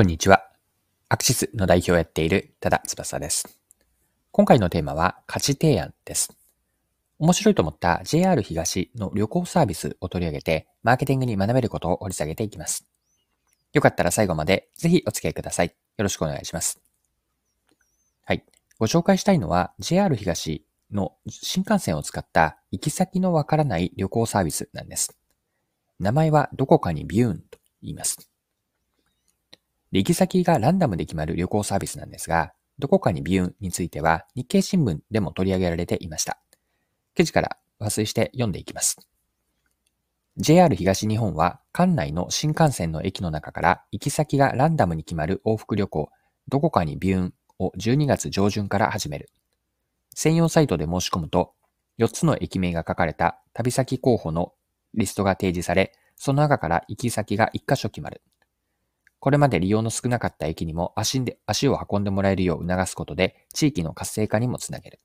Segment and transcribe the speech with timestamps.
[0.00, 0.46] こんにちは。
[1.10, 3.60] アクシスの代表をやっている多田翼です。
[4.32, 6.34] 今回のテーマは価値提案です。
[7.18, 12.86] 面白いと思った JR 東の旅行サービスを取り上げて、マーケティングに学べることを掘り下げていきます。
[13.74, 15.66] よかったら最後までぜひお付き合いください。
[15.66, 16.80] よろしくお願いします。
[18.24, 18.42] はい。
[18.78, 25.14] ご紹介したいのは JR 東の新幹線を使った行き先のわからない旅行サービスなんです。
[25.98, 28.29] 名前はどこかにビューンと言います。
[29.98, 36.38] 行き先がランダムで決まる旅行サービスなんですが、どこかにビューンについては日経新聞でも取り上げられていました。
[37.14, 38.98] 記事から抜粋して読んでいきます。
[40.36, 46.08] JR 東日本は、管内の新幹線の駅の中から行き先がランダムに決まる往復旅行、
[46.48, 49.28] どこかにビューンを12月上旬から始める。
[50.14, 51.52] 専用サイトで申し込むと、
[51.98, 54.54] 4つの駅名が書かれた旅先候補の
[54.94, 58.22] リストが提示され、その中から行き先が1箇所決まる。
[59.20, 65.00] これまで利用の少なかった駅にも足で足を運んでもらえるよう促すことで、地域の活性化にもつなげる。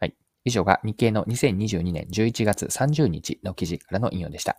[0.00, 0.16] はい。
[0.44, 4.56] 以上が日経の2022年11月30日の記事からの引用でした。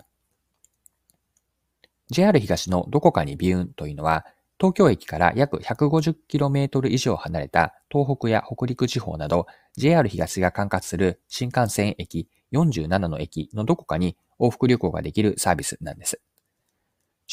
[2.11, 4.25] JR 東のどこかにビューンというのは、
[4.59, 16.21] 東京駅から約 150km 以上離れた東北や北陸地方など JR 東が管轄する新幹線駅47の駅のどこかに往復旅行ができるサービスなんです。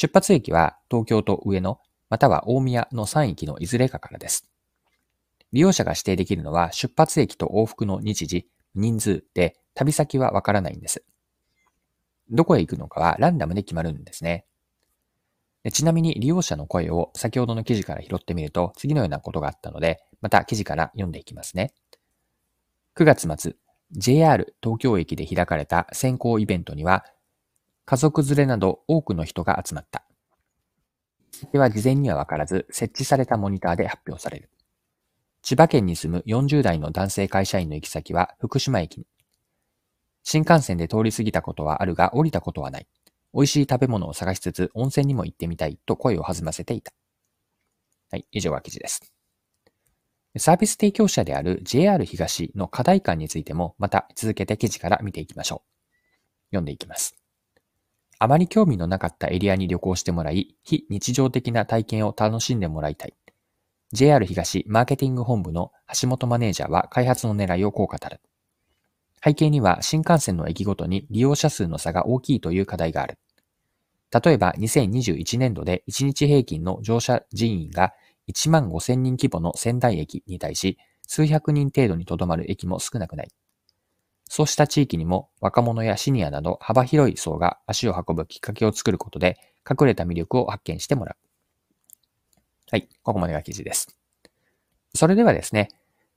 [0.01, 4.51] 出発駅は東京と上野、または大宮の3駅のいずれかからです。
[5.53, 11.05] 利用者が指定できるのは出発駅と往復の日時、人数で旅先はわからないんです。
[12.31, 14.47] どこへ行くのかはランダムで決まるんですね。
[15.71, 21.75] ちなみに利用者の声を先ほどの記事から拾ってみると次のようなことがあったので、また記事から読んでいきますね。
[22.97, 23.55] 9月末、
[23.93, 27.05] JR 東京駅で開かれた先行イベントには
[27.91, 30.05] 家族連れなど多くの人が集まった。
[31.51, 34.49] では事前にはわからず、設置されたモニターで発表される。
[35.43, 39.07] 千葉県に住む40代の男性会社員の行き先は福島駅に。
[40.23, 42.87] 新幹線で通り過ぎたことはあるが降りたことはない。
[43.35, 46.93] 美味しい食べ物を探しつつ温泉にも行ってみたいと声を弾ませていた。
[48.13, 49.13] はい、以上が記事です。
[50.39, 55.71] サービス提供者である JR 東の課題感についてもまた続けて記事から見ていきましょう。
[56.51, 57.20] 読んでいきます。
[58.23, 63.15] あまり興味のなかったエリアに旅行してもらい、非日常的な体験を楽しんでもらいたい。
[63.93, 68.21] JR 東マーケティング本部の橋本マネージャーは開発の狙いをこう語る。
[69.25, 73.19] 背景には新幹線の駅ごとに利用者数の差が大きいという課題がある。
[74.13, 77.95] 例えば2021年度で1日平均の乗車人員が
[78.29, 80.77] 1万5000人規模の仙台駅に対し
[81.07, 83.31] 数百人程度にとどまる駅も少なくない。
[84.33, 89.37] そうした地域にも若者やシニアなど幅広い層が足を運ぶきっかけを作ることで
[89.69, 91.27] 隠れた魅力を発見してもらう。
[92.71, 93.99] はい、ここまでが記事です。
[94.95, 95.69] それではですね、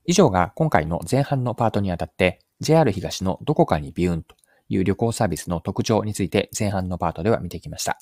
[0.06, 4.35] 以上が今回の前半のパートにあたって JR 東のどこかにビューンと
[4.69, 7.97] いう旅行サービスの特徴について前半のパートでは見てきました。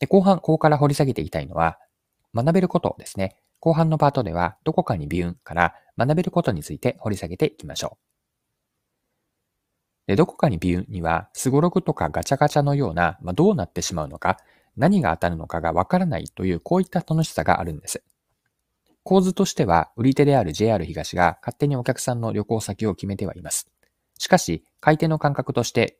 [0.00, 1.78] で後半、ここから掘り下げていきたいのは
[2.34, 3.36] 学べることですね。
[3.60, 8.13] 後半のパートではどこかにビューンから学べることについて掘り下げていきましょう。
[10.06, 14.38] で、どこかにビューには、スゴログとかガチャガチャのような、まあ、どうなってしまうのか、
[14.76, 18.02] 何が当たるのかがわからないという、こういった楽しさがあるんです。
[19.02, 23.68] 構図としては、売り手である JR 東が勝手にお客さんの旅行先を決めてはいます。
[24.18, 25.98] しかし、買い手の感覚として、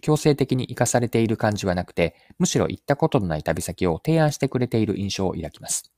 [0.00, 5.92] 強制的に活かされている感じはなくて、むしろ行ったことのない旅先を提案してくれている印象を抱きます。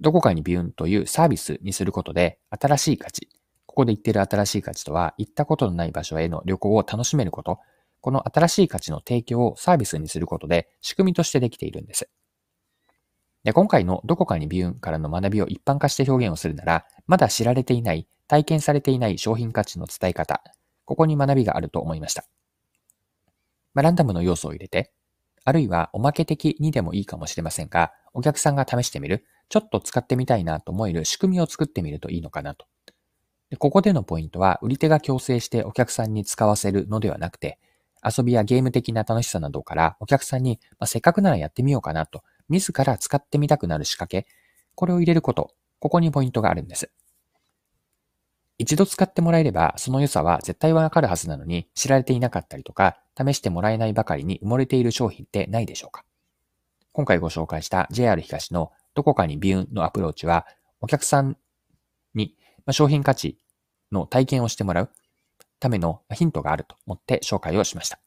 [0.00, 3.28] どこかにビューンというサービスにすることで、新しい価値、
[3.76, 7.58] ここで言ってる新しい価値とは、行ったことのない場所への旅行を楽しめること、
[8.00, 12.08] この新しい価値の提供をサービスにすることで仕組みとしてできているんです。
[13.44, 20.42] で今回のどこかにビューンからの学びを一般化して表現をするなら、まだ知られていない、体験されていない商品価値の伝え方、
[20.86, 22.24] ここに学びがあると思いました。
[23.74, 24.90] まあ、ランダムの要素を入れて、
[25.44, 32.66] あるいはおまけ的にでもいいかもしれませんが、お客さんが試してみる、ちょっと使ってみたいなと思える仕組みを作ってみるといいのかなと
[33.50, 37.58] でここでのポイントは、売り手が強制してお客さんに使わせるのではなくて、
[38.04, 44.26] 遊びやゲーム的な楽しさなどからお客さんに、まあ、せっかくならやってみようかなと、自ら使ってみたくなる仕掛け、
[44.74, 46.90] これを入れること、ここにポイントがあるんです。
[48.58, 56.04] 一度使ってもらえれば、その良さは絶対わかるはずなのに、知られていなかったりとか、試してもらえないばかりに埋もれている商品ってないでしょうか
[56.92, 60.46] 今回ご紹介した JR 東のどこかにビューンのアプローチは、
[60.80, 61.36] お客さん
[62.66, 63.38] に商品価値
[63.92, 64.90] の体験をしてもらう
[65.60, 67.98] ためのヒントがあると思って紹介をしました。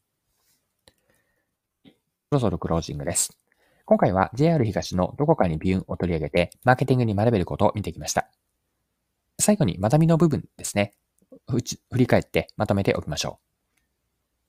[1.83, 1.91] そ
[2.31, 3.37] ろそろクロージングです。
[3.85, 8.29] 今回は JR 東のどこかにビューンを取り上げて、マーケティングに学べることを見てきました。
[9.39, 10.93] 最後に学びの部分ですね。
[11.47, 11.63] 振
[11.97, 13.39] り返ってまとめておきましょ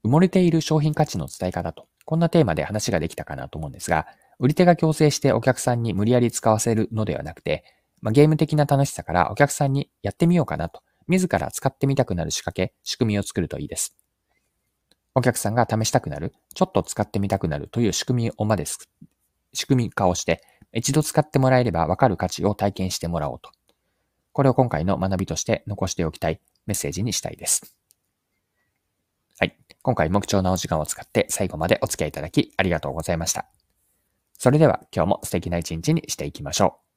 [0.04, 0.08] う。
[0.08, 4.06] 埋もれている商品価値の伝え方と、こんなテーマで話ができたかなと思うんですが、
[4.38, 7.64] 売り手が強制してお客さんに無理やり使わせるのではなくて、
[8.00, 13.96] まあ、ゲーム的な楽しさからお客さんにやってみようかなと、自ら使ってみたくなる仕掛け、仕組みを作るといいです。
[15.14, 18.88] お客さんが試したくなる、ちょっと使ってみたくなるという仕組みをまです、
[19.52, 20.42] 仕組み化をして、
[20.72, 23.50] 一度使ってもらえればわかる価値を体験してもらおうと。
[24.32, 27.74] これを今回の学びとして残しておきたいメッセージにしたいです。
[29.38, 29.56] はい。
[29.82, 33.46] 今回も貴重なお時間を使って最後までお付き合いいただきありがとうございました。
[34.38, 36.89] それでは今日も素敵な一日にしていきましょう。